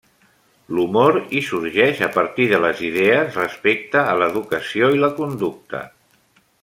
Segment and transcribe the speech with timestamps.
[0.75, 5.83] L'humor hi sorgeix a partir de les idees respecte a l'educació i la conducta.